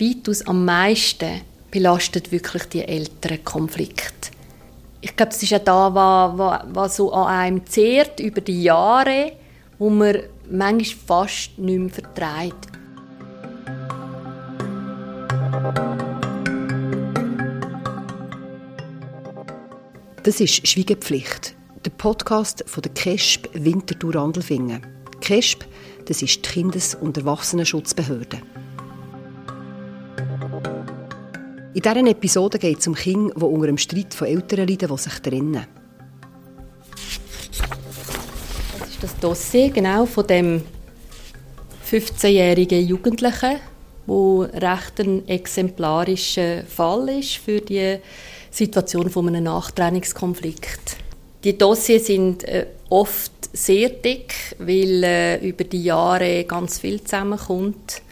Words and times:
weitaus 0.00 0.46
am 0.46 0.64
meisten 0.64 1.42
belastet 1.70 2.32
wirklich 2.32 2.64
die 2.64 2.84
älteren 2.84 3.44
Konflikte. 3.44 4.30
Ich 5.00 5.14
glaube, 5.14 5.30
das 5.30 5.42
ist 5.42 5.50
ja 5.50 5.58
da, 5.58 5.94
was, 5.94 6.62
was, 6.72 6.96
so 6.96 7.12
an 7.12 7.26
einem 7.26 7.66
zehrt 7.66 8.18
über 8.20 8.40
die 8.40 8.62
Jahre, 8.62 9.32
wo 9.78 9.90
man 9.90 10.18
manchmal 10.50 11.26
fast 11.26 11.58
nicht 11.58 11.78
mehr 11.78 11.90
vertreibt. 11.90 12.68
Das 20.24 20.40
ist 20.40 20.66
Schweigepflicht, 20.66 21.54
der 21.84 21.90
Podcast 21.90 22.64
von 22.66 22.82
der 22.82 22.92
KESB 22.92 23.48
Winterthur 23.54 24.16
Andelfingen. 24.16 24.84
KESB, 25.20 25.64
das 26.06 26.22
ist 26.22 26.44
die 26.44 26.50
Kindes- 26.50 26.94
und 26.94 27.16
Erwachsenenschutzbehörde. 27.16 28.42
In 31.74 31.82
dieser 31.82 31.96
Episode 31.96 32.58
geht 32.58 32.78
es 32.80 32.86
um 32.86 32.94
Kinder, 32.94 33.34
die 33.36 33.44
unter 33.44 33.68
einem 33.68 33.78
Streit 33.78 34.14
von 34.14 34.26
Eltern 34.26 34.66
leiden, 34.66 34.88
die 34.88 34.98
sich 34.98 35.18
trennen. 35.20 35.66
Das 38.78 38.88
ist 38.88 39.02
das 39.02 39.16
Dossier 39.18 39.70
genau 39.70 40.06
von 40.06 40.26
dem 40.26 40.62
15-jährigen 41.90 42.86
Jugendlichen, 42.86 43.56
wo 44.06 44.40
recht 44.40 45.00
ein 45.00 45.28
exemplarischer 45.28 46.64
Fall 46.64 47.10
ist 47.10 47.36
für 47.36 47.60
die 47.60 47.98
Situation 48.50 49.10
von 49.10 49.28
einem 49.28 49.44
Nachtrennungskonflikt. 49.44 50.96
Die 51.44 51.56
Dossiers 51.56 52.06
sind 52.06 52.44
äh, 52.44 52.66
oft 52.88 53.32
sehr 53.52 53.90
dick, 53.90 54.56
weil 54.58 55.04
äh, 55.04 55.48
über 55.48 55.64
die 55.64 55.84
Jahre 55.84 56.44
ganz 56.44 56.78
viel 56.78 57.02
zusammenkommt. 57.02 58.02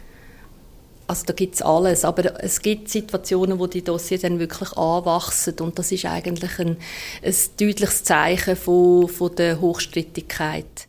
Also 1.07 1.23
da 1.25 1.33
gibt 1.33 1.55
es 1.55 1.61
alles, 1.61 2.03
aber 2.03 2.43
es 2.43 2.61
gibt 2.61 2.89
Situationen, 2.89 3.59
wo 3.59 3.67
die 3.67 3.81
Dossiers 3.81 4.21
dann 4.21 4.39
wirklich 4.39 4.73
anwachsen 4.73 5.55
und 5.61 5.79
das 5.79 5.93
ist 5.93 6.05
eigentlich 6.05 6.59
ein, 6.59 6.75
ein 7.23 7.35
deutliches 7.57 8.03
Zeichen 8.03 8.57
von, 8.57 9.07
von 9.07 9.33
der 9.33 9.61
Hochstrittigkeit. 9.61 10.87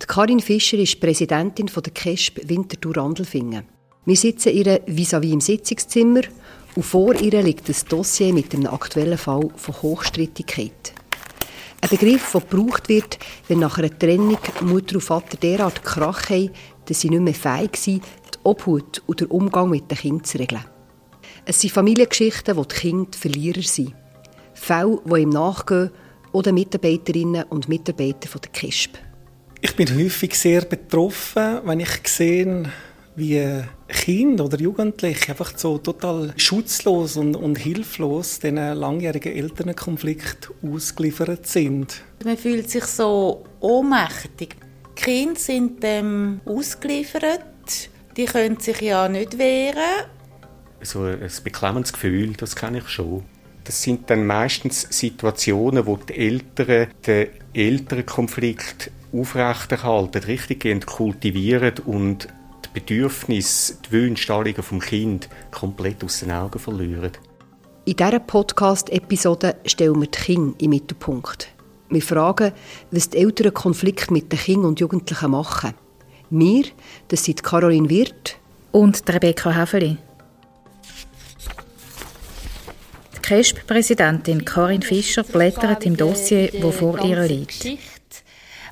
Die 0.00 0.06
Karin 0.06 0.38
Fischer 0.38 0.78
ist 0.78 1.00
Präsidentin 1.00 1.68
von 1.68 1.82
der 1.82 1.92
KESB 1.92 2.48
Winterthur 2.48 2.98
Andelfingen. 2.98 3.64
Wir 4.04 4.16
sitzen 4.16 4.52
ihr 4.52 4.82
vis-à-vis 4.86 5.32
im 5.32 5.40
Sitzungszimmer 5.40 6.20
und 6.76 6.84
vor 6.84 7.14
ihr 7.14 7.42
liegt 7.42 7.68
ein 7.68 7.76
Dossier 7.88 8.32
mit 8.32 8.54
einem 8.54 8.68
aktuellen 8.68 9.18
Fall 9.18 9.48
von 9.56 9.82
Hochstrittigkeit. 9.82 10.92
Ein 11.80 11.88
Begriff, 11.88 12.30
der 12.30 12.40
gebraucht 12.40 12.88
wird, 12.88 13.18
wenn 13.48 13.58
nach 13.58 13.78
einer 13.78 13.96
Trennung 13.98 14.38
Mutter 14.60 14.94
und 14.94 15.00
Vater 15.00 15.36
derart 15.36 15.82
Krach 15.82 16.30
haben, 16.30 16.50
dass 16.84 17.00
sie 17.00 17.10
nicht 17.10 17.22
mehr 17.22 17.34
fähig 17.34 17.76
sind, 17.76 18.04
Obhut 18.46 19.02
und 19.06 19.20
den 19.20 19.26
Umgang 19.26 19.70
mit 19.70 19.90
den 19.90 19.98
Kindern 19.98 20.24
zu 20.24 20.38
regeln. 20.38 20.64
Es 21.44 21.60
sind 21.60 21.72
Familiengeschichten, 21.72 22.56
wo 22.56 22.64
die 22.64 22.76
Kinder 22.76 23.10
die 23.12 23.18
Verlierer 23.18 23.62
sind. 23.62 23.94
Fälle, 24.54 25.00
die 25.04 25.20
ihm 25.20 25.30
nachgehen, 25.30 25.90
oder 26.32 26.52
Mitarbeiterinnen 26.52 27.44
und 27.44 27.68
Mitarbeiter 27.68 28.38
der 28.38 28.50
KISP. 28.52 28.98
Ich 29.60 29.74
bin 29.74 29.88
häufig 29.96 30.34
sehr 30.34 30.62
betroffen, 30.62 31.60
wenn 31.64 31.80
ich 31.80 32.06
sehe, 32.06 32.70
wie 33.16 33.62
Kinder 33.88 34.44
oder 34.44 34.60
Jugendliche 34.60 35.30
einfach 35.30 35.56
so 35.56 35.78
total 35.78 36.34
schutzlos 36.36 37.16
und, 37.16 37.34
und 37.34 37.56
hilflos 37.56 38.38
diesen 38.38 38.56
langjährigen 38.56 39.32
Elternkonflikt 39.32 40.52
ausgeliefert 40.62 41.46
sind. 41.46 42.02
Man 42.22 42.36
fühlt 42.36 42.70
sich 42.70 42.84
so 42.84 43.44
ohnmächtig. 43.60 44.56
Die 44.98 45.02
Kinder 45.02 45.40
sind 45.40 45.82
dem 45.82 46.40
ausgeliefert. 46.44 47.55
Die 48.16 48.24
können 48.24 48.60
sich 48.60 48.80
ja 48.80 49.08
nicht 49.08 49.38
wehren. 49.38 50.06
So 50.82 51.02
ein 51.02 51.30
beklemmendes 51.44 51.92
Gefühl, 51.92 52.32
das 52.34 52.56
kenne 52.56 52.78
ich 52.78 52.88
schon. 52.88 53.24
Das 53.64 53.82
sind 53.82 54.08
dann 54.10 54.26
meistens 54.26 54.86
Situationen, 54.90 55.86
wo 55.86 55.96
die 55.96 56.14
Eltern 56.14 56.88
den 57.06 57.28
Elternkonflikt 57.52 58.90
aufrechterhalten, 59.12 60.22
richtig 60.24 60.86
kultivieren 60.86 61.74
und 61.84 62.28
Bedürfnisse, 62.76 63.78
die 63.86 63.92
Wünsche, 63.92 64.26
die 64.26 64.32
Anliegen 64.32 64.62
vom 64.62 64.80
Kind 64.80 65.30
komplett 65.50 66.04
aus 66.04 66.20
den 66.20 66.30
Augen 66.30 66.58
verlieren. 66.58 67.12
In 67.86 67.96
dieser 67.96 68.18
Podcast-Episode 68.18 69.56
stellen 69.64 69.98
wir 69.98 70.08
die 70.08 70.18
Kinder 70.18 70.54
im 70.58 70.70
Mittelpunkt. 70.70 71.48
Wir 71.88 72.02
fragen, 72.02 72.52
was 72.90 73.08
die 73.08 73.16
Eltern 73.16 73.54
Konflikt 73.54 74.10
mit 74.10 74.30
den 74.30 74.38
Kindern 74.38 74.66
und 74.66 74.80
Jugendlichen 74.80 75.30
machen. 75.30 75.72
Wir, 76.30 76.64
das 77.08 77.24
sind 77.24 77.42
Caroline 77.42 77.88
Wirth 77.88 78.36
und 78.72 79.02
Rebecca 79.08 79.50
Häfeli. 79.50 79.96
Die 83.14 83.22
KESB-Präsidentin 83.22 84.44
Karin 84.44 84.82
Fischer 84.82 85.22
blättert 85.22 85.86
im 85.86 85.96
Dossier, 85.96 86.50
das 86.60 86.76
vor 86.76 87.04
ihr 87.04 87.22
liegt. 87.22 87.66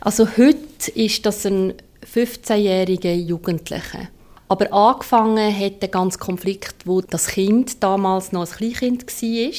Also 0.00 0.26
heute 0.37 0.91
ist 0.94 1.25
das 1.25 1.47
ein 1.47 1.75
15-jährige 2.12 3.12
Jugendliche. 3.14 4.09
Aber 4.48 4.72
angefangen 4.72 5.56
hat 5.56 5.81
der 5.81 5.88
ganze 5.88 6.19
Konflikt, 6.19 6.87
wo 6.87 7.00
das 7.00 7.28
Kind 7.28 7.82
damals 7.82 8.32
noch 8.32 8.47
ein 8.47 8.72
Kleinkind 8.72 9.06
war. 9.06 9.53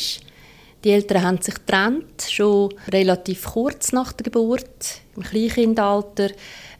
Die 0.83 0.91
Eltern 0.91 1.23
haben 1.23 1.41
sich 1.41 1.55
getrennt, 1.55 2.21
schon 2.29 2.73
relativ 2.91 3.45
kurz 3.45 3.91
nach 3.91 4.13
der 4.13 4.25
Geburt, 4.25 5.01
im 5.15 5.23
Kleinkindalter. 5.23 6.29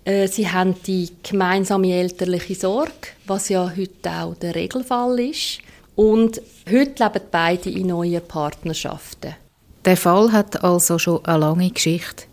Äh, 0.06 0.28
sie 0.28 0.50
haben 0.50 0.76
die 0.84 1.10
gemeinsame 1.24 1.92
elterliche 1.94 2.56
Sorge, 2.56 2.92
was 3.26 3.50
ja 3.50 3.72
heute 3.76 4.12
auch 4.12 4.36
der 4.36 4.56
Regelfall 4.56 5.20
ist. 5.20 5.60
Und 5.96 6.42
heute 6.70 7.04
leben 7.04 7.26
beide 7.32 7.70
in 7.70 7.88
neuen 7.88 8.22
Partnerschaften. 8.26 9.36
Der 9.84 9.98
Fall 9.98 10.32
hat 10.32 10.64
also 10.64 11.00
schon 11.00 11.26
eine 11.26 11.40
lange 11.40 11.72
Geschichte. 11.72 12.26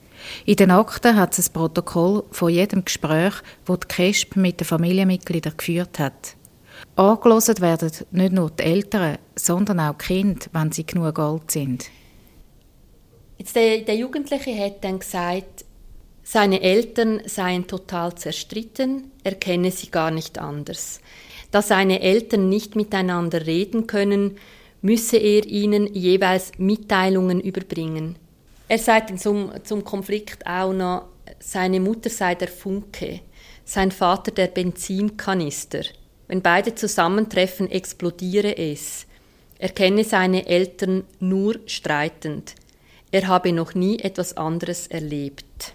In 0.44 0.56
den 0.56 0.70
Akten 0.70 1.16
hat 1.16 1.38
es 1.38 1.48
ein 1.48 1.52
Protokoll 1.52 2.24
von 2.30 2.50
jedem 2.52 2.84
Gespräch, 2.84 3.34
das 3.64 3.80
die 3.80 3.88
KESP 3.88 4.36
mit 4.36 4.60
den 4.60 4.66
Familienmitgliedern 4.66 5.56
geführt 5.56 5.98
hat. 5.98 6.36
Angelost 6.96 7.60
werden 7.60 7.90
nicht 8.10 8.32
nur 8.32 8.50
die 8.50 8.62
Eltern, 8.62 9.18
sondern 9.34 9.80
auch 9.80 9.94
die 9.94 10.06
Kinder, 10.06 10.46
wenn 10.52 10.72
sie 10.72 10.86
genug 10.86 11.18
alt 11.18 11.50
sind. 11.50 11.86
Jetzt 13.38 13.56
der, 13.56 13.78
der 13.78 13.96
Jugendliche 13.96 14.56
hat 14.56 14.84
dann 14.84 14.98
gesagt, 14.98 15.64
seine 16.22 16.62
Eltern 16.62 17.22
seien 17.26 17.66
total 17.66 18.14
zerstritten, 18.14 19.10
er 19.24 19.34
kenne 19.34 19.70
sie 19.70 19.90
gar 19.90 20.10
nicht 20.10 20.38
anders. 20.38 21.00
Da 21.50 21.62
seine 21.62 22.00
Eltern 22.00 22.48
nicht 22.48 22.76
miteinander 22.76 23.46
reden 23.46 23.86
können, 23.86 24.38
müsse 24.80 25.16
er 25.16 25.44
ihnen 25.46 25.92
jeweils 25.94 26.52
Mitteilungen 26.58 27.40
überbringen. 27.40 28.16
Er 28.68 28.78
sagt 28.78 29.18
zum, 29.20 29.52
zum 29.64 29.84
Konflikt 29.84 30.46
auch 30.46 30.72
noch, 30.72 31.06
seine 31.38 31.80
Mutter 31.80 32.10
sei 32.10 32.34
der 32.34 32.48
Funke, 32.48 33.20
sein 33.64 33.90
Vater 33.90 34.30
der 34.30 34.46
Benzinkanister. 34.46 35.82
Wenn 36.28 36.40
beide 36.40 36.74
zusammentreffen, 36.74 37.70
explodiere 37.70 38.56
es. 38.56 39.06
Er 39.58 39.68
kenne 39.68 40.04
seine 40.04 40.46
Eltern 40.46 41.04
nur 41.20 41.60
streitend. 41.66 42.54
Er 43.10 43.28
habe 43.28 43.52
noch 43.52 43.74
nie 43.74 43.98
etwas 43.98 44.36
anderes 44.36 44.86
erlebt. 44.86 45.74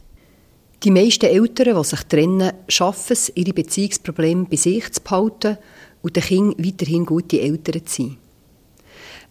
Die 0.83 0.91
meisten 0.91 1.25
Eltern, 1.25 1.75
die 1.75 1.83
sich 1.83 2.03
trennen, 2.03 2.53
schaffen 2.67 3.13
es, 3.13 3.31
ihre 3.33 3.53
Beziehungsprobleme 3.53 4.45
bei 4.45 4.57
sich 4.57 4.91
zu 4.91 5.01
behalten 5.01 5.57
und 6.03 6.15
den 6.15 6.23
Kindern 6.23 6.65
weiterhin 6.65 7.05
gute 7.05 7.41
Eltern 7.41 7.85
zu 7.85 8.03
sein. 8.03 8.17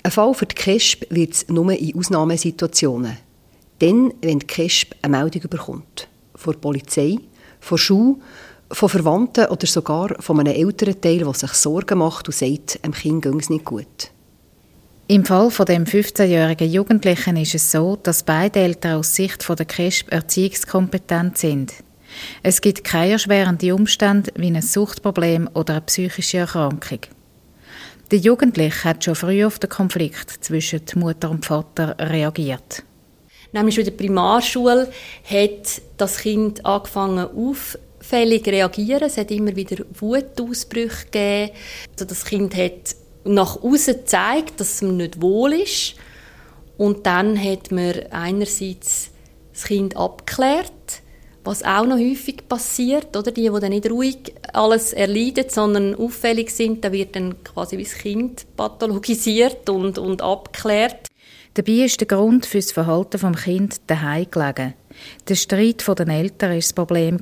Ein 0.02 0.10
Fall 0.10 0.34
für 0.34 0.46
die 0.46 0.56
KESP 0.56 1.06
wird 1.10 1.34
es 1.34 1.48
nur 1.48 1.72
in 1.72 1.96
Ausnahmesituationen. 1.96 3.18
Dann, 3.78 4.12
wenn 4.22 4.40
die 4.40 4.46
KESB 4.46 4.94
eine 5.02 5.18
Meldung 5.18 5.42
bekommt. 5.48 6.08
Von 6.34 6.54
der 6.54 6.60
Polizei, 6.60 7.16
von 7.60 7.78
Schule, 7.78 8.16
von 8.70 8.88
Verwandten 8.88 9.46
oder 9.46 9.66
sogar 9.66 10.20
von 10.20 10.40
einem 10.40 10.54
älteren 10.54 11.00
Teil, 11.00 11.18
der 11.18 11.34
sich 11.34 11.52
Sorgen 11.52 11.98
macht 11.98 12.26
und 12.26 12.34
sagt, 12.34 12.84
dem 12.84 12.92
Kind 12.92 13.22
geht 13.22 13.34
es 13.40 13.50
nicht 13.50 13.64
gut. 13.64 14.10
Im 15.08 15.24
Fall 15.24 15.52
von 15.52 15.66
dem 15.66 15.84
15-jährigen 15.84 16.68
Jugendlichen 16.68 17.36
ist 17.36 17.54
es 17.54 17.70
so, 17.70 17.94
dass 17.94 18.24
beide 18.24 18.58
Eltern 18.58 18.96
aus 18.96 19.14
Sicht 19.14 19.48
der 19.48 19.64
KESB 19.64 20.10
erziehungskompetent 20.10 21.38
sind. 21.38 21.74
Es 22.42 22.60
gibt 22.60 22.82
keine 22.82 23.12
erschwerenden 23.12 23.70
Umstände 23.70 24.32
wie 24.34 24.48
ein 24.48 24.60
Suchtproblem 24.60 25.48
oder 25.54 25.74
eine 25.74 25.82
psychische 25.82 26.38
Erkrankung. 26.38 26.98
Der 28.10 28.18
Jugendliche 28.18 28.82
hat 28.82 29.04
schon 29.04 29.14
früh 29.14 29.44
auf 29.44 29.60
den 29.60 29.70
Konflikt 29.70 30.44
zwischen 30.44 30.82
Mutter 30.96 31.30
und 31.30 31.46
Vater 31.46 31.94
reagiert. 32.00 32.82
Nämlich 33.52 33.78
in 33.78 33.84
der 33.84 33.92
Primarschule 33.92 34.90
hat 35.22 35.82
das 35.98 36.18
Kind 36.18 36.66
angefangen 36.66 37.28
auffällig 37.28 38.44
reagieren. 38.48 39.04
Es 39.04 39.18
hat 39.18 39.30
immer 39.30 39.54
wieder 39.54 39.84
Wutausbrüche 40.00 41.04
gegeben. 41.04 41.52
Also 41.92 42.04
das 42.06 42.24
Kind 42.24 42.56
hat 42.56 42.96
nach 43.26 43.62
außen 43.62 43.96
gezeigt, 43.96 44.60
dass 44.60 44.74
es 44.74 44.82
ihm 44.82 44.96
nicht 44.96 45.20
wohl 45.20 45.52
ist. 45.52 45.94
Und 46.76 47.06
dann 47.06 47.42
hat 47.42 47.70
man 47.70 47.94
einerseits 48.10 49.10
das 49.52 49.64
Kind 49.64 49.96
abgeklärt, 49.96 50.72
Was 51.44 51.62
auch 51.62 51.86
noch 51.86 51.96
häufig 51.96 52.48
passiert, 52.48 53.16
oder 53.16 53.30
die, 53.30 53.48
die 53.48 53.60
dann 53.60 53.70
nicht 53.70 53.88
ruhig 53.88 54.34
alles 54.52 54.92
erleiden, 54.92 55.44
sondern 55.48 55.94
auffällig 55.94 56.50
sind, 56.50 56.84
da 56.84 56.90
wird 56.90 57.14
dann 57.14 57.42
quasi 57.44 57.78
wie 57.78 57.84
das 57.84 57.94
Kind 57.94 58.46
pathologisiert 58.56 59.70
und, 59.70 59.96
und 59.96 60.22
abgeklärt. 60.22 61.06
Dabei 61.54 61.84
ist 61.84 62.00
der 62.00 62.08
Grund 62.08 62.46
für 62.46 62.58
das 62.58 62.72
Verhalten 62.72 63.18
vom 63.18 63.36
Kind 63.36 63.80
daheim 63.86 64.26
gelegen. 64.28 64.74
Der 65.28 65.36
Streit 65.36 65.86
der 65.86 66.08
Eltern 66.08 66.50
war 66.50 66.56
das 66.56 66.72
Problem 66.72 67.18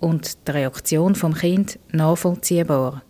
und 0.00 0.48
die 0.48 0.50
Reaktion 0.50 1.14
vom 1.14 1.34
Kind 1.34 1.78
nachvollziehbar. 1.92 3.02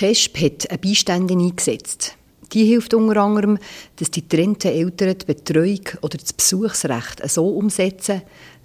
KESP 0.00 0.46
hat 0.46 0.70
eine 0.70 0.78
Beiständin 0.78 1.40
eingesetzt. 1.40 2.16
Die 2.54 2.64
hilft 2.64 2.94
unter 2.94 3.20
anderem, 3.20 3.58
dass 3.96 4.10
die 4.10 4.22
getrennten 4.22 4.72
Eltern 4.72 5.18
die 5.18 5.26
Betreuung 5.26 5.82
oder 6.00 6.16
das 6.16 6.32
Besuchsrecht 6.32 7.20
so 7.28 7.46
umsetzen, 7.48 8.22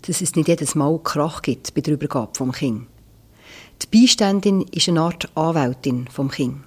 dass 0.07 0.21
es 0.21 0.37
nicht 0.37 0.47
jedes 0.47 0.75
Mal 0.75 0.97
Krach 1.03 1.41
gibt 1.41 1.73
bei 1.73 1.81
der 1.81 1.95
Übergabe 1.95 2.31
vom 2.37 2.53
Kind. 2.53 2.87
Die 3.81 3.99
Beiständin 3.99 4.61
ist 4.71 4.87
eine 4.87 5.01
Art 5.01 5.29
Anwältin 5.35 6.07
vom 6.07 6.31
Kind. 6.31 6.59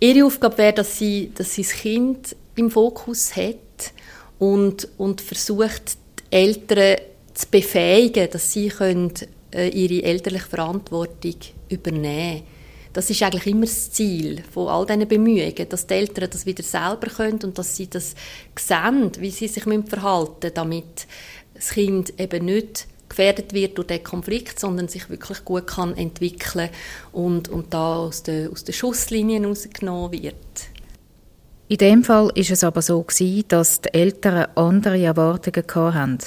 Ihre 0.00 0.26
Aufgabe 0.26 0.58
wäre, 0.58 0.74
dass 0.74 0.98
sie, 0.98 1.32
dass 1.34 1.54
sie 1.54 1.62
das 1.62 1.72
Kind 1.72 2.36
im 2.54 2.70
Fokus 2.70 3.34
hat 3.34 3.94
und, 4.38 4.88
und 4.98 5.22
versucht, 5.22 5.96
die 6.20 6.36
Eltern 6.36 7.00
zu 7.32 7.46
befähigen, 7.50 8.28
dass 8.30 8.52
sie 8.52 8.68
können, 8.68 9.14
äh, 9.54 9.68
ihre 9.68 10.04
elterliche 10.06 10.48
Verantwortung 10.48 11.36
übernehmen 11.70 12.42
können. 12.42 12.55
Das 12.96 13.10
ist 13.10 13.22
eigentlich 13.22 13.46
immer 13.48 13.66
das 13.66 13.92
Ziel 13.92 14.42
von 14.50 14.68
all 14.68 14.86
diesen 14.86 15.06
Bemühungen, 15.06 15.68
dass 15.68 15.86
die 15.86 15.92
Eltern 15.92 16.30
das 16.30 16.46
wieder 16.46 16.62
selber 16.62 17.08
können 17.08 17.40
und 17.44 17.58
dass 17.58 17.76
sie 17.76 17.90
das 17.90 18.14
sehen, 18.58 19.12
wie 19.18 19.30
sie 19.30 19.48
sich 19.48 19.64
verhalten 19.64 20.34
müssen, 20.40 20.54
damit 20.54 21.06
das 21.52 21.68
Kind 21.72 22.18
eben 22.18 22.46
nicht 22.46 22.86
gefährdet 23.10 23.52
wird 23.52 23.76
durch 23.76 23.88
den 23.88 24.02
Konflikt, 24.02 24.58
sondern 24.58 24.88
sich 24.88 25.10
wirklich 25.10 25.44
gut 25.44 25.66
kann 25.66 25.94
entwickeln 25.94 26.70
und, 27.12 27.50
und 27.50 27.74
da 27.74 27.96
aus 27.96 28.22
den, 28.22 28.50
aus 28.50 28.64
den 28.64 28.72
Schusslinien 28.72 29.44
rausgenommen 29.44 30.12
wird. 30.12 30.34
In 31.68 31.76
dem 31.76 32.02
Fall 32.02 32.32
ist 32.34 32.50
es 32.50 32.64
aber 32.64 32.80
so 32.80 33.02
gewesen, 33.02 33.44
dass 33.48 33.82
die 33.82 33.92
Eltern 33.92 34.46
andere 34.54 34.98
Erwartungen 35.02 35.66
hatten. 35.94 36.18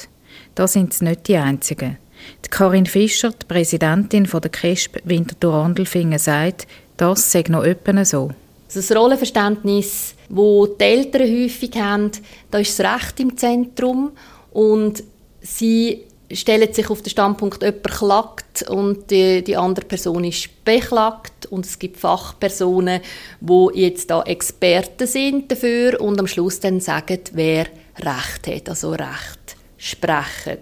Da 0.54 0.68
sind 0.68 0.94
sie 0.94 1.06
nicht 1.06 1.30
die 1.30 1.38
einzigen. 1.38 1.98
Die 2.46 2.50
Karin 2.50 2.86
Fischer, 2.86 3.32
die 3.32 3.46
Präsidentin 3.46 4.26
der 4.26 4.52
KESP 4.52 5.02
Winterthur-Andelfingen, 5.04 6.20
sagt, 6.20 6.68
das 6.98 7.32
sei 7.32 7.44
noch 7.48 7.64
öppen 7.64 8.04
so. 8.06 8.32
Das 8.74 8.96
Rollenverständnis, 8.96 10.16
das 10.30 10.70
die 10.80 10.84
Eltern 10.84 11.22
häufig 11.22 11.72
haben, 11.76 12.12
da 12.52 12.60
ist 12.60 12.78
das 12.78 12.94
Recht 12.94 13.20
im 13.20 13.36
Zentrum 13.36 14.12
und 14.52 15.04
sie 15.42 16.04
stellen 16.32 16.72
sich 16.74 16.90
auf 16.90 17.02
den 17.02 17.10
Standpunkt, 17.10 17.64
jemand 17.64 17.84
klagt 17.84 18.62
und 18.70 19.10
die, 19.10 19.44
die 19.44 19.58
andere 19.58 19.86
Person 19.86 20.24
ist 20.24 20.64
beklagt 20.64 21.48
und 21.48 21.66
es 21.66 21.80
gibt 21.80 21.98
Fachpersonen, 21.98 23.02
wo 23.42 23.72
jetzt 23.72 24.12
da 24.12 24.22
Experten 24.24 25.08
sind 25.08 25.52
dafür 25.52 26.00
und 26.00 26.20
am 26.20 26.28
Schluss 26.28 26.60
dann 26.60 26.80
sagen, 26.80 27.20
wer 27.34 27.66
Recht 27.98 28.48
hat, 28.48 28.70
also 28.70 28.92
Recht 28.92 29.58
sprechen. 29.78 30.60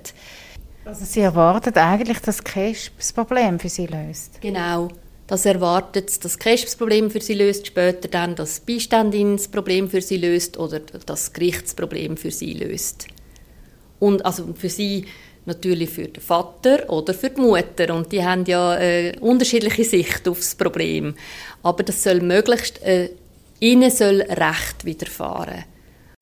Also 0.87 1.03
Sie 1.03 1.19
erwarten 1.19 1.75
eigentlich, 1.75 2.19
dass 2.19 2.41
Cash 2.41 2.91
das 2.95 3.11
Problem 3.11 3.59
für 3.59 3.67
Sie 3.67 3.87
löst? 3.87 4.39
Genau. 4.39 4.87
Das 5.27 5.45
erwartet, 5.45 6.23
dass 6.23 6.39
Cash 6.39 6.63
das 6.63 6.77
Problem 6.77 7.11
für 7.11 7.19
sie 7.19 7.33
löst, 7.33 7.67
später 7.67 8.07
dann, 8.07 8.35
dass 8.35 8.61
Beiständin 8.61 9.35
das 9.35 9.49
Problem 9.49 9.89
für 9.89 10.01
sie 10.01 10.15
löst 10.15 10.57
oder 10.57 10.79
das 10.79 11.33
Gericht 11.33 11.65
das 11.65 11.73
Problem 11.73 12.15
für 12.15 12.31
sie 12.31 12.53
löst. 12.53 13.07
Und 13.99 14.25
also 14.25 14.53
für 14.57 14.69
sie 14.69 15.05
natürlich 15.45 15.89
für 15.89 16.07
den 16.07 16.23
Vater 16.23 16.89
oder 16.89 17.13
für 17.13 17.29
die 17.29 17.41
Mutter 17.41 17.93
und 17.93 18.09
die 18.13 18.23
haben 18.23 18.45
ja 18.45 18.71
eine 18.71 19.15
äh, 19.15 19.19
unterschiedliche 19.19 19.83
Sicht 19.83 20.29
auf 20.29 20.37
das 20.37 20.55
Problem. 20.55 21.15
Aber 21.61 21.83
das 21.83 22.03
soll 22.03 22.21
möglichst 22.21 22.81
äh, 22.83 23.09
ihnen 23.59 23.91
soll 23.91 24.21
Recht 24.21 24.85
widerfahren. 24.85 25.65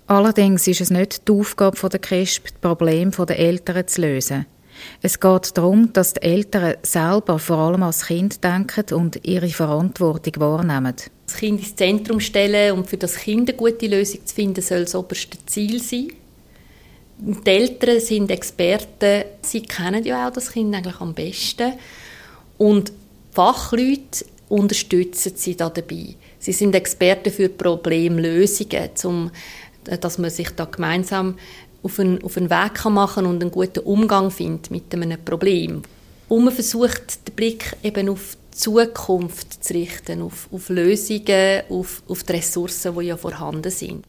Allerdings 0.08 0.68
ist 0.68 0.82
es 0.82 0.90
nicht 0.90 1.28
die 1.28 1.32
Aufgabe 1.32 1.90
der 1.90 2.00
CRISP, 2.00 2.46
das 2.46 2.54
Problem 2.54 3.12
der 3.12 3.38
Eltern 3.38 3.88
zu 3.88 4.02
lösen. 4.02 4.46
Es 5.02 5.20
geht 5.20 5.58
darum, 5.58 5.94
dass 5.94 6.14
die 6.14 6.22
Eltern 6.22 6.76
selber 6.84 7.40
vor 7.40 7.58
allem 7.58 7.84
als 7.84 8.08
Kind 8.08 8.44
denken 8.44 8.94
und 8.94 9.26
ihre 9.26 9.50
Verantwortung 9.50 10.34
wahrnehmen. 10.38 10.96
Das 11.26 11.38
Kind 11.38 11.60
ins 11.60 11.76
Zentrum 11.76 12.20
stellen 12.20 12.78
und 12.78 12.90
für 12.90 12.98
das 12.98 13.16
Kind 13.16 13.50
eine 13.50 13.58
gute 13.58 13.88
Lösung 13.88 14.26
zu 14.26 14.36
finden, 14.36 14.62
soll 14.62 14.82
das 14.82 14.96
oberste 14.96 15.38
Ziel 15.46 15.82
sein. 15.82 16.10
Die 17.18 17.50
Eltern 17.50 18.00
sind 18.00 18.30
Experten, 18.30 19.24
sie 19.42 19.62
kennen 19.62 20.04
ja 20.04 20.28
auch 20.28 20.34
das 20.34 20.52
Kind 20.52 20.76
eigentlich 20.76 21.00
am 21.00 21.14
besten. 21.14 21.74
Und 22.58 22.92
Fachleute 23.32 24.26
unterstützen 24.50 25.34
sie 25.36 25.56
da 25.56 25.70
dabei. 25.70 26.16
Sie 26.40 26.52
sind 26.52 26.76
Experten 26.76 27.32
für 27.32 27.50
Problemlösungen, 27.50 28.90
zum, 28.96 29.32
dass 29.84 30.18
man 30.18 30.30
sich 30.30 30.50
da 30.52 30.66
gemeinsam 30.66 31.36
auf 31.86 32.00
einen, 32.00 32.24
auf 32.24 32.36
einen 32.36 32.50
Weg 32.50 32.74
kann 32.74 32.94
machen 32.94 33.26
und 33.26 33.42
einen 33.42 33.52
guten 33.52 33.80
Umgang 33.82 34.32
findet 34.32 34.72
mit 34.72 34.94
einem 34.94 35.24
Problem. 35.24 35.84
Und 36.28 36.44
man 36.44 36.54
versucht, 36.54 37.28
den 37.28 37.36
Blick 37.36 37.78
eben 37.84 38.10
auf 38.10 38.36
die 38.52 38.58
Zukunft 38.58 39.64
zu 39.64 39.74
richten, 39.74 40.24
auf, 40.24 40.50
auf 40.52 40.70
Lösungen, 40.70 41.62
auf, 41.70 42.02
auf 42.08 42.24
die 42.24 42.34
Ressourcen, 42.34 42.98
die 42.98 43.06
ja 43.06 43.18
vorhanden 43.18 43.72
sind. 43.72 44.04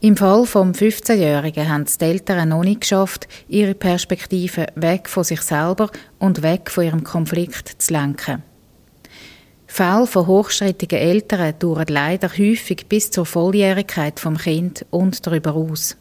Im 0.00 0.16
Fall 0.16 0.46
vom 0.46 0.72
15-Jährigen 0.72 1.68
haben 1.68 1.84
die 1.84 2.04
Eltern 2.04 2.48
noch 2.48 2.64
nicht 2.64 2.80
geschafft, 2.80 3.28
ihre 3.48 3.74
Perspektive 3.74 4.66
weg 4.74 5.08
von 5.08 5.22
sich 5.22 5.42
selber 5.42 5.90
und 6.18 6.42
weg 6.42 6.72
von 6.72 6.84
ihrem 6.84 7.04
Konflikt 7.04 7.80
zu 7.80 7.92
lenken. 7.92 8.42
Fälle 9.68 10.08
von 10.08 10.26
hochstrittigen 10.26 10.98
Eltern 10.98 11.54
dauern 11.60 11.86
leider 11.88 12.28
häufig 12.28 12.86
bis 12.88 13.12
zur 13.12 13.24
Volljährigkeit 13.24 14.18
vom 14.18 14.36
Kind 14.36 14.84
und 14.90 15.24
darüber 15.24 15.54
aus. 15.54 15.96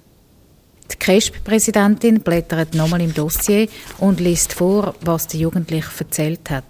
Die 0.92 0.98
CRESP-Präsidentin 0.98 2.22
blättert 2.22 2.74
nochmal 2.74 3.02
im 3.02 3.14
Dossier 3.14 3.68
und 4.00 4.20
liest 4.20 4.54
vor, 4.54 4.94
was 5.02 5.28
der 5.28 5.40
Jugendliche 5.40 5.90
erzählt 6.00 6.50
hat. 6.50 6.66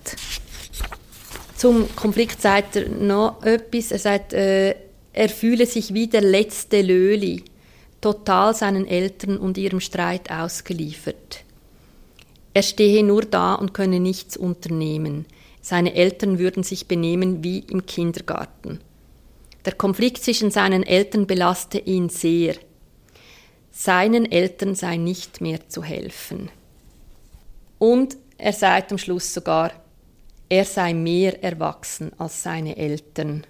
Zum 1.58 1.94
Konflikt 1.96 2.42
sagt 2.42 2.76
er 2.76 2.90
noch 2.90 3.44
etwas. 3.44 3.92
Er 3.92 4.00
sagt, 4.00 4.34
äh, 4.34 4.76
er 5.14 5.30
fühle 5.30 5.66
sich 5.66 5.94
wie 5.94 6.08
der 6.08 6.22
letzte 6.22 6.82
Löli, 6.82 7.44
total 8.00 8.56
seinen 8.56 8.88
Eltern 8.88 9.38
und 9.38 9.58
ihrem 9.58 9.80
Streit 9.80 10.32
ausgeliefert. 10.32 11.44
Er 12.54 12.64
stehe 12.64 13.04
nur 13.04 13.24
da 13.24 13.56
und 13.56 13.74
könne 13.74 14.00
nichts 14.00 14.38
unternehmen. 14.38 15.26
Seine 15.62 15.94
Eltern 15.94 16.40
würden 16.40 16.64
sich 16.64 16.88
benehmen 16.88 17.44
wie 17.44 17.60
im 17.60 17.86
Kindergarten. 17.86 18.80
Der 19.66 19.74
Konflikt 19.74 20.24
zwischen 20.24 20.52
seinen 20.52 20.84
Eltern 20.84 21.28
belaste 21.28 21.78
ihn 21.78 22.10
sehr. 22.10 22.56
Seinen 23.72 24.32
Eltern 24.32 24.76
sei 24.76 24.98
nicht 24.98 25.42
mehr 25.42 25.68
zu 25.70 25.84
helfen. 25.84 26.50
Und 27.80 28.18
er 28.38 28.54
sagt 28.54 28.92
am 28.92 28.98
Schluss 28.98 29.34
sogar, 29.34 29.72
er 30.50 30.66
sei 30.66 30.94
mehr 30.94 31.44
erwachsen 31.44 32.12
als 32.18 32.44
seine 32.44 32.76
Eltern. 32.78 33.46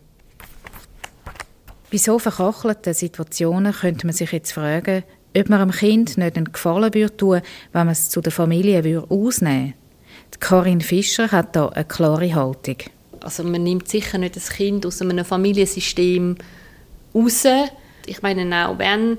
Bei 1.92 1.98
so 1.98 2.20
verkachelten 2.20 2.94
Situationen 2.94 3.74
könnte 3.74 4.06
man 4.06 4.16
sich 4.16 4.32
jetzt 4.32 4.54
fragen, 4.54 5.04
ob 5.36 5.50
man 5.50 5.62
einem 5.62 5.72
Kind 5.72 6.18
nicht 6.18 6.38
einen 6.38 6.52
Gefallen 6.52 6.94
würde 6.94 7.18
tun, 7.18 7.42
wenn 7.74 7.86
man 7.86 7.90
es 7.90 8.10
zu 8.10 8.22
der 8.22 8.32
Familie 8.32 8.84
würde 8.84 9.10
ausnehmen 9.10 9.74
würde. 9.74 10.40
Karin 10.40 10.82
Fischer 10.82 11.32
hat 11.32 11.56
da 11.56 11.70
eine 11.70 11.86
klare 11.86 12.34
Haltung. 12.34 12.78
Also 13.22 13.44
man 13.44 13.64
nimmt 13.64 13.88
sicher 13.88 14.18
nicht 14.18 14.36
das 14.36 14.50
Kind 14.50 14.86
aus 14.86 15.02
einem 15.02 15.24
Familiensystem 15.24 16.38
raus. 17.14 17.46
Ich 18.06 18.22
meine, 18.22 18.68
auch 18.68 18.80
wenn 18.80 19.18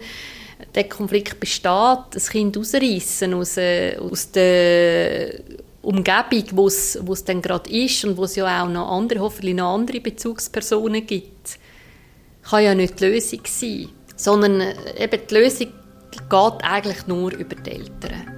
der 0.75 0.88
Konflikt 0.88 1.38
besteht, 1.38 1.99
das 2.11 2.31
Kind 2.31 2.57
rausreißen 2.57 3.35
aus, 3.35 3.57
äh, 3.57 3.97
aus 3.99 4.31
der 4.31 5.41
Umgebung, 5.83 6.45
wo 6.52 6.67
es, 6.67 7.25
dann 7.26 7.43
gerade 7.43 7.71
ist 7.71 8.05
und 8.05 8.17
wo 8.17 8.25
es 8.25 8.37
ja 8.37 8.64
auch 8.64 8.69
noch 8.69 8.91
andere, 8.91 9.21
hoffentlich 9.21 9.55
noch 9.55 9.75
andere 9.75 10.00
Bezugspersonen 10.00 11.07
gibt 11.07 11.59
kann 12.43 12.64
ja 12.64 12.75
nicht 12.75 13.00
die 13.00 13.07
Lösung 13.07 13.41
sein, 13.47 13.88
sondern 14.17 14.61
äh, 14.61 15.05
eben 15.05 15.21
die 15.29 15.35
Lösung 15.35 15.69
geht 16.11 16.64
eigentlich 16.64 17.07
nur 17.07 17.33
über 17.33 17.55
die 17.57 17.71
Eltern. 17.71 18.32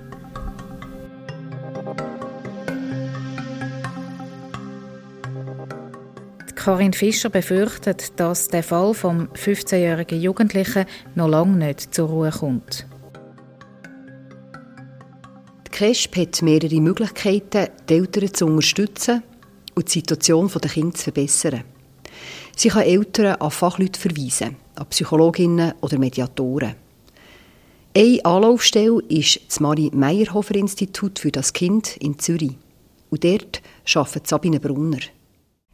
Karin 6.64 6.94
Fischer 6.94 7.28
befürchtet, 7.28 8.18
dass 8.18 8.49
der 8.49 8.62
Fall 8.62 8.94
vom 8.94 9.28
15-jährigen 9.35 10.18
Jugendlichen 10.18 10.87
noch 11.14 11.28
lange 11.28 11.66
nicht 11.66 11.94
zur 11.94 12.09
Ruhe 12.09 12.30
kommt. 12.30 12.87
Die 15.66 15.71
CRESP 15.71 16.16
hat 16.16 16.40
mehrere 16.40 16.80
Möglichkeiten, 16.80 17.68
die 17.87 17.92
Eltern 17.92 18.33
zu 18.33 18.47
unterstützen 18.47 19.23
und 19.75 19.88
die 19.88 19.99
Situation 19.99 20.49
der 20.49 20.71
Kinder 20.71 20.94
zu 20.94 21.02
verbessern. 21.02 21.64
Sie 22.56 22.71
kann 22.71 22.85
Eltern 22.85 23.37
an 23.37 23.50
Fachleute 23.50 24.00
verweisen, 24.00 24.56
an 24.76 24.87
Psychologinnen 24.87 25.75
oder 25.83 25.99
Mediatoren. 25.99 26.76
Eine 27.94 28.25
Anlaufstelle 28.25 29.02
ist 29.11 29.38
das 29.49 29.61
Marie-Meyerhofer-Institut 29.61 31.18
für 31.18 31.30
das 31.30 31.52
Kind 31.52 31.99
in 31.99 32.18
Zürich. 32.18 32.56
Und 33.11 33.23
dort 33.23 33.61
arbeitet 33.94 34.26
Sabine 34.26 34.61
Brunner. 34.61 35.00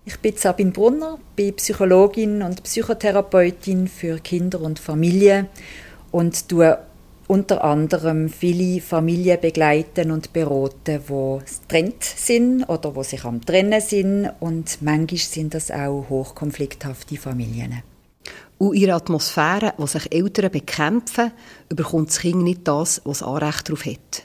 Ich 0.05 0.19
bin 0.19 0.35
Sabine 0.37 0.71
Brunner, 0.71 1.19
bin 1.37 1.55
Psychologin 1.57 2.43
und 2.43 2.63
Psychotherapeutin 2.63 3.87
für 3.87 4.19
Kinder 4.19 4.61
und 4.61 4.79
Familien 4.79 5.49
und 6.11 6.49
tue 6.49 6.79
unter 7.31 7.63
anderem 7.63 8.29
viele 8.29 8.81
Familien 8.81 9.41
begleiten 9.41 10.11
und 10.11 10.33
beraten, 10.33 11.01
die 11.07 11.45
getrennt 11.45 12.03
sind 12.03 12.65
oder 12.65 12.97
wo 12.97 13.05
sich 13.05 13.25
am 13.25 13.41
Trennen 13.45 13.81
sind 13.81 14.31
und 14.41 14.83
manchmal 14.83 15.19
sind 15.19 15.55
das 15.55 15.71
auch 15.71 16.07
hochkonflikthafte 16.09 17.17
Familien. 17.17 17.83
Und 18.59 18.75
in 18.75 18.91
Atmosphäre, 18.91 19.75
wo 19.77 19.87
sich 19.87 20.13
Eltern 20.13 20.51
bekämpfen, 20.51 21.31
überkommt 21.69 22.09
das 22.09 22.19
Kind 22.19 22.43
nicht 22.43 22.67
das, 22.67 23.01
was 23.05 23.19
es 23.19 23.23
Anrecht 23.23 23.69
darauf 23.69 23.87
hat. 23.87 24.25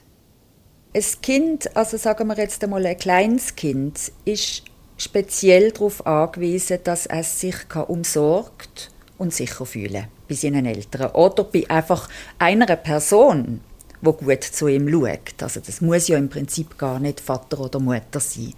Ein 0.96 1.04
Kind, 1.22 1.76
also 1.78 1.98
sagen 1.98 2.28
wir 2.28 2.38
jetzt 2.38 2.64
einmal 2.64 2.86
ein 2.86 2.98
kleines 2.98 3.56
Kind, 3.56 4.12
ist 4.26 4.64
speziell 4.98 5.72
darauf 5.72 6.06
angewiesen, 6.06 6.80
dass 6.84 7.06
es 7.06 7.40
sich 7.40 7.56
umsorgt 7.88 8.92
und 9.18 9.34
sicher 9.34 9.66
fühlen 9.66 10.08
bei 10.28 10.36
seinen 10.36 10.66
Eltern. 10.66 11.12
Oder 11.12 11.44
bei 11.44 11.70
einfach 11.70 12.10
einer 12.40 12.76
Person, 12.76 13.62
die 14.02 14.12
gut 14.12 14.44
zu 14.44 14.68
ihm 14.68 14.90
schaut. 14.90 15.42
Also 15.42 15.60
das 15.66 15.82
muss 15.82 16.08
ja 16.08 16.18
im 16.18 16.30
Prinzip 16.30 16.78
gar 16.78 17.00
nicht 17.00 17.20
Vater 17.20 17.60
oder 17.60 17.80
Mutter 17.80 18.20
sein 18.20 18.54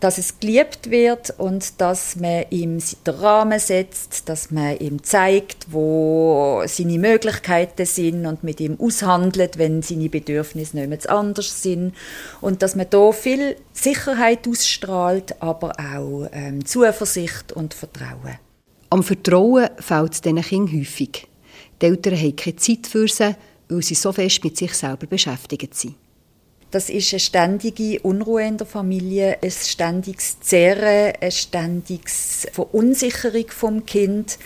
dass 0.00 0.16
es 0.16 0.40
geliebt 0.40 0.90
wird 0.90 1.34
und 1.38 1.80
dass 1.80 2.16
man 2.16 2.46
ihm 2.50 2.78
den 3.06 3.14
Rahmen 3.14 3.58
setzt, 3.58 4.28
dass 4.28 4.50
man 4.50 4.78
ihm 4.78 5.02
zeigt, 5.02 5.66
wo 5.70 6.62
seine 6.66 6.98
Möglichkeiten 6.98 7.84
sind 7.84 8.26
und 8.26 8.42
mit 8.42 8.60
ihm 8.60 8.80
aushandelt, 8.80 9.58
wenn 9.58 9.82
seine 9.82 10.08
Bedürfnisse 10.08 10.76
nicht 10.76 10.88
mehr 10.88 11.10
anders 11.10 11.62
sind 11.62 11.94
und 12.40 12.62
dass 12.62 12.74
man 12.74 12.86
da 12.88 13.12
viel 13.12 13.56
Sicherheit 13.72 14.48
ausstrahlt, 14.48 15.40
aber 15.40 15.72
auch 15.78 16.28
ähm, 16.32 16.64
Zuversicht 16.64 17.52
und 17.52 17.74
Vertrauen. 17.74 18.38
Am 18.88 19.02
Vertrauen 19.02 19.68
fällt 19.78 20.14
es 20.14 20.20
diesen 20.22 20.40
Kindern 20.40 20.80
häufig. 20.80 21.28
Die 21.80 21.86
Eltern 21.86 22.16
haben 22.16 22.36
keine 22.36 22.56
Zeit 22.56 22.86
für 22.86 23.06
sie, 23.06 23.36
weil 23.68 23.82
sie 23.82 23.94
so 23.94 24.12
fest 24.12 24.42
mit 24.42 24.56
sich 24.56 24.74
selber 24.74 25.06
beschäftigt 25.06 25.74
sind. 25.74 25.94
Das 26.70 26.88
ist 26.88 27.12
eine 27.12 27.20
ständige 27.20 27.98
Unruhe 28.00 28.46
in 28.46 28.56
der 28.56 28.66
Familie, 28.66 29.38
ein 29.42 29.50
ständiges 29.50 30.38
Zerren, 30.40 31.14
eine 31.20 31.32
ständige 31.32 32.08
Verunsicherung 32.52 33.46
vom 33.48 33.86
Kind. 33.86 34.38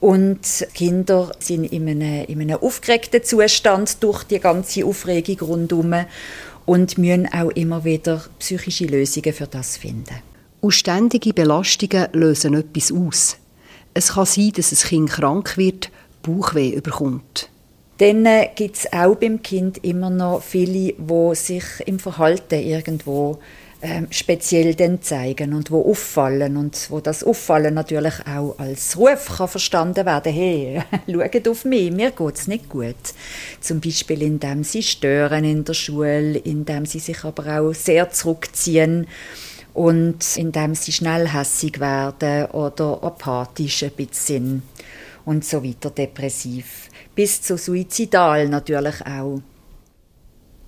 Und 0.00 0.66
Kinder 0.72 1.32
sind 1.40 1.64
in 1.64 1.88
einem, 1.88 2.24
in 2.24 2.40
einem 2.40 2.58
aufgeregten 2.58 3.22
Zustand 3.22 4.02
durch 4.02 4.24
die 4.24 4.38
ganze 4.38 4.86
Aufregung 4.86 5.40
rundherum 5.40 6.06
und 6.64 6.96
müssen 6.96 7.26
auch 7.32 7.50
immer 7.50 7.84
wieder 7.84 8.24
psychische 8.38 8.86
Lösungen 8.86 9.34
für 9.34 9.46
das 9.46 9.76
finden. 9.76 10.22
Und 10.60 10.72
ständige 10.72 11.34
Belastungen 11.34 12.08
lösen 12.12 12.54
etwas 12.54 12.92
aus. 12.92 13.36
Es 13.92 14.14
kann 14.14 14.26
sein, 14.26 14.52
dass 14.52 14.72
ein 14.72 14.88
Kind 14.88 15.10
krank 15.10 15.56
wird, 15.58 15.90
Bauchweh 16.22 16.70
überkommt. 16.70 17.50
Dann 17.98 18.26
gibt 18.54 18.76
es 18.76 18.92
auch 18.92 19.16
beim 19.16 19.42
Kind 19.42 19.84
immer 19.84 20.08
noch 20.08 20.42
viele, 20.42 20.92
die 20.92 21.34
sich 21.34 21.64
im 21.86 21.98
Verhalten 21.98 22.60
irgendwo 22.60 23.38
ähm, 23.80 24.08
speziell 24.10 24.74
dann 24.74 25.02
zeigen 25.02 25.54
und 25.54 25.70
wo 25.70 25.88
auffallen 25.88 26.56
und 26.56 26.90
wo 26.90 27.00
das 27.00 27.22
Auffallen 27.22 27.74
natürlich 27.74 28.14
auch 28.26 28.58
als 28.58 28.96
Ruf 28.96 29.36
kann 29.36 29.48
verstanden 29.48 30.04
werden. 30.04 30.32
Hey, 30.32 30.82
schaut 31.08 31.48
auf 31.48 31.64
mich, 31.64 31.92
mir 31.92 32.10
geht 32.10 32.34
es 32.36 32.48
nicht 32.48 32.68
gut. 32.68 32.96
Zum 33.60 33.80
Beispiel 33.80 34.22
indem 34.22 34.64
sie 34.64 34.82
stören 34.82 35.44
in 35.44 35.64
der 35.64 35.74
Schule, 35.74 36.38
indem 36.38 36.86
sie 36.86 36.98
sich 36.98 37.22
aber 37.24 37.60
auch 37.60 37.72
sehr 37.72 38.10
zurückziehen 38.10 39.06
und 39.74 40.36
indem 40.36 40.74
sie 40.74 40.92
schnell 40.92 41.28
hässig 41.28 41.78
werden 41.78 42.50
oder 42.50 42.98
apathisch 43.02 43.84
ein 43.84 43.92
bisschen 43.92 44.62
und 45.28 45.44
so 45.44 45.62
weiter, 45.62 45.90
depressiv 45.90 46.88
bis 47.14 47.42
zu 47.42 47.58
suizidal 47.58 48.48
natürlich 48.48 49.04
auch. 49.06 49.42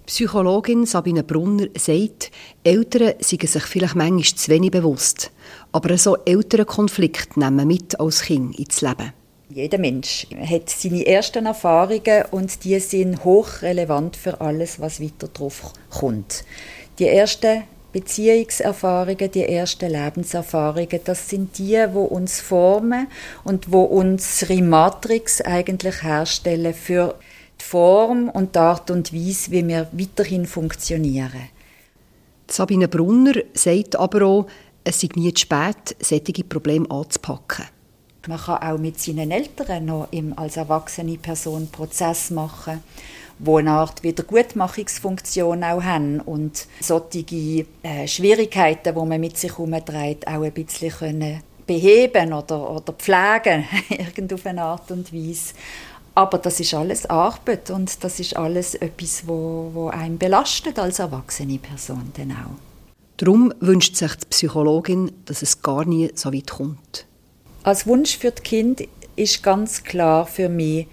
Psychologin 0.04 0.84
Sabine 0.84 1.22
Brunner 1.22 1.68
sagt, 1.78 2.30
Eltern 2.62 3.14
seien 3.20 3.46
sich 3.46 3.62
vielleicht 3.62 3.94
manchmal 3.94 4.22
zu 4.22 4.50
wenig 4.50 4.70
bewusst, 4.70 5.30
aber 5.72 5.96
so 5.96 6.16
Elternkonflikte 6.24 7.40
nehmen 7.40 7.66
mit 7.66 7.98
als 7.98 8.22
Kind 8.22 8.58
ins 8.58 8.82
Leben. 8.82 9.12
Jeder 9.48 9.78
Mensch 9.78 10.26
hat 10.44 10.68
seine 10.68 11.06
ersten 11.06 11.46
Erfahrungen 11.46 12.24
und 12.30 12.62
die 12.64 12.78
sind 12.80 13.24
hochrelevant 13.24 14.14
für 14.14 14.40
alles, 14.40 14.78
was 14.78 15.00
weiter 15.00 15.28
drauf 15.28 15.72
kommt. 15.90 16.44
Die 16.98 17.06
ersten 17.06 17.62
Beziehungserfahrungen, 17.92 19.30
die 19.30 19.44
ersten 19.44 19.90
Lebenserfahrungen, 19.90 21.00
das 21.04 21.28
sind 21.28 21.58
die, 21.58 21.78
wo 21.92 22.04
uns 22.04 22.40
formen 22.40 23.08
und 23.44 23.72
wo 23.72 23.82
unsere 23.82 24.62
Matrix 24.62 25.40
eigentlich 25.40 26.02
herstellen 26.02 26.74
für 26.74 27.16
die 27.60 27.64
Form 27.64 28.28
und 28.28 28.54
die 28.54 28.58
Art 28.58 28.90
und 28.90 29.12
Weise, 29.12 29.50
wie 29.50 29.66
wir 29.66 29.88
weiterhin 29.92 30.46
funktionieren. 30.46 31.48
Sabine 32.48 32.88
Brunner 32.88 33.34
sagt 33.54 33.96
aber 33.96 34.22
auch, 34.22 34.46
es 34.84 35.00
sei 35.00 35.08
nie 35.14 35.34
zu 35.34 35.42
spät, 35.42 35.96
solche 36.00 36.44
Probleme 36.44 36.90
anzupacken. 36.90 37.66
Man 38.26 38.38
kann 38.38 38.62
auch 38.62 38.78
mit 38.78 39.00
seinen 39.00 39.30
Eltern 39.30 39.86
noch 39.86 40.08
als 40.36 40.56
erwachsene 40.56 41.16
Person 41.16 41.68
Prozess 41.70 42.30
machen 42.30 42.82
wo 43.42 43.56
eine 43.56 43.72
Art 43.72 44.02
Wiedergutmachungsfunktion 44.02 45.64
auch 45.64 45.82
haben 45.82 46.20
und 46.20 46.66
solche 46.80 47.66
äh, 47.82 48.06
Schwierigkeiten, 48.06 48.94
die 48.94 49.06
man 49.06 49.20
mit 49.20 49.38
sich 49.38 49.56
herumträgt, 49.56 50.26
auch 50.26 50.42
ein 50.42 50.52
bisschen 50.52 50.90
können 50.90 51.42
beheben 51.66 52.32
oder, 52.32 52.70
oder 52.70 52.92
pflegen, 52.92 53.64
irgendeine 53.88 54.62
Art 54.62 54.90
und 54.90 55.12
Weise. 55.12 55.54
Aber 56.14 56.38
das 56.38 56.60
ist 56.60 56.74
alles 56.74 57.06
Arbeit 57.06 57.70
und 57.70 58.02
das 58.04 58.20
ist 58.20 58.36
alles 58.36 58.74
etwas, 58.74 59.26
wo, 59.26 59.70
wo 59.72 59.88
einen 59.88 60.18
belastet 60.18 60.78
als 60.78 60.98
erwachsene 60.98 61.58
Person 61.58 62.12
dann 62.16 62.32
auch. 62.32 62.58
Darum 63.16 63.54
wünscht 63.60 63.96
sich 63.96 64.14
die 64.16 64.26
Psychologin, 64.26 65.12
dass 65.26 65.42
es 65.42 65.62
gar 65.62 65.84
nie 65.84 66.10
so 66.14 66.32
weit 66.32 66.50
kommt. 66.50 67.06
Als 67.62 67.86
Wunsch 67.86 68.18
für 68.18 68.32
das 68.32 68.42
Kind 68.42 68.82
ist 69.14 69.42
ganz 69.42 69.84
klar 69.84 70.26
für 70.26 70.48
mich, 70.48 70.88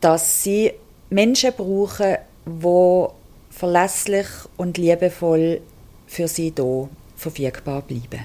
dass 0.00 0.44
sie 0.44 0.72
Menschen 1.10 1.52
brauchen, 1.56 2.16
die 2.46 3.06
verlässlich 3.50 4.26
und 4.56 4.78
liebevoll 4.78 5.60
für 6.06 6.28
sie 6.28 6.52
da 6.54 6.88
verfügbar 7.16 7.82
bleiben. 7.82 8.24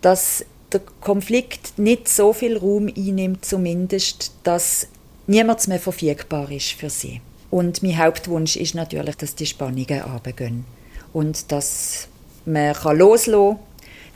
Dass 0.00 0.44
der 0.72 0.80
Konflikt 1.00 1.78
nicht 1.78 2.08
so 2.08 2.32
viel 2.32 2.56
Raum 2.56 2.88
einnimmt, 2.88 3.44
zumindest, 3.44 4.32
dass 4.42 4.88
niemand 5.26 5.66
mehr 5.68 5.80
verfügbar 5.80 6.50
ist 6.50 6.72
für 6.72 6.90
sie. 6.90 7.20
Und 7.50 7.82
mein 7.82 7.98
Hauptwunsch 7.98 8.56
ist 8.56 8.74
natürlich, 8.74 9.16
dass 9.16 9.34
die 9.34 9.46
Spannungen 9.46 10.02
runtergehen 10.02 10.64
und 11.12 11.50
dass 11.50 12.08
man 12.44 12.74
loslassen 12.96 13.56
kann, 13.56 13.64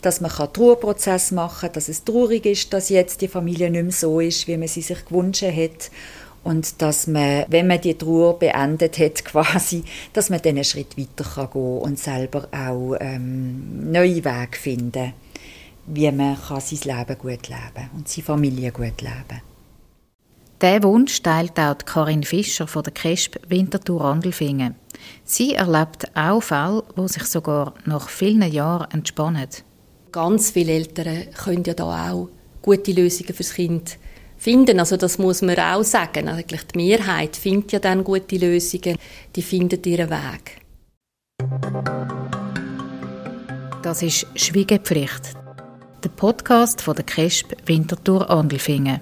dass 0.02 0.20
man 0.20 0.32
den 0.36 0.52
Trauerprozess 0.52 1.30
machen 1.30 1.60
kann, 1.60 1.72
dass 1.72 1.88
es 1.88 2.04
traurig 2.04 2.44
ist, 2.44 2.72
dass 2.72 2.88
jetzt 2.88 3.20
die 3.20 3.28
Familie 3.28 3.70
nicht 3.70 3.82
mehr 3.82 3.92
so 3.92 4.20
ist, 4.20 4.46
wie 4.48 4.56
man 4.56 4.68
sie 4.68 4.82
sich 4.82 5.04
gewünscht 5.04 5.42
hat 5.42 5.90
und 6.44 6.82
dass 6.82 7.06
man, 7.06 7.44
wenn 7.48 7.66
man 7.66 7.80
die 7.80 7.94
Trauer 7.94 8.38
beendet 8.38 8.98
hat, 8.98 9.24
quasi, 9.24 9.84
dass 10.12 10.30
man 10.30 10.42
dann 10.42 10.56
einen 10.56 10.64
Schritt 10.64 10.98
weiter 10.98 11.24
kann 11.24 11.50
gehen 11.52 11.78
und 11.78 11.98
selber 11.98 12.48
auch 12.52 12.96
ähm, 13.00 13.90
neue 13.90 14.24
Wege 14.24 14.56
finden, 14.58 15.12
wie 15.86 16.10
man 16.10 16.36
kann 16.40 16.60
sein 16.60 16.96
Leben 16.96 17.18
gut 17.18 17.48
leben 17.48 17.90
und 17.96 18.08
seine 18.08 18.24
Familie 18.24 18.72
gut 18.72 19.00
leben. 19.00 19.42
Diesen 20.60 20.84
Wunsch 20.84 21.20
teilt 21.22 21.58
auch 21.58 21.76
Karin 21.84 22.22
Fischer 22.22 22.68
von 22.68 22.84
der 22.84 22.92
KESP 22.92 23.40
Winterthur 23.48 24.04
Andelfingen. 24.04 24.76
Sie 25.24 25.54
erlebt 25.54 26.06
auch 26.14 26.40
Fälle, 26.40 26.84
wo 26.94 27.08
sich 27.08 27.24
sogar 27.24 27.74
nach 27.84 28.08
vielen 28.08 28.50
Jahren 28.50 28.88
entspannen. 28.92 29.48
Ganz 30.12 30.50
viele 30.50 30.72
Eltern 30.72 31.32
können 31.32 31.64
ja 31.64 31.74
da 31.74 32.12
auch 32.12 32.28
gute 32.62 32.92
Lösungen 32.92 33.34
fürs 33.34 33.54
Kind 33.54 33.98
finden. 34.42 34.80
Also 34.80 34.96
das 34.96 35.18
muss 35.18 35.40
man 35.40 35.58
auch 35.58 35.84
sagen. 35.84 36.28
Eigentlich 36.28 36.62
die 36.66 36.76
Mehrheit 36.78 37.36
findet 37.36 37.72
ja 37.72 37.78
dann 37.78 38.02
gute 38.02 38.36
Lösungen. 38.36 38.96
Die 39.36 39.42
findet 39.42 39.86
ihren 39.86 40.10
Weg. 40.10 40.60
Das 43.82 44.02
ist 44.02 44.26
Schwiegepflicht. 44.34 45.34
Der 46.02 46.08
Podcast 46.08 46.80
von 46.80 46.96
der 46.96 47.04
KESP 47.04 47.56
Winterthur 47.66 48.28
Andelfingen. 48.28 49.00